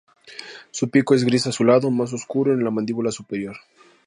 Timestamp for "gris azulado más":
1.23-2.11